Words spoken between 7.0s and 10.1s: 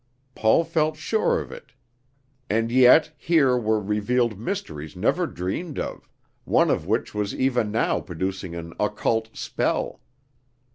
was even now producing an occult spell.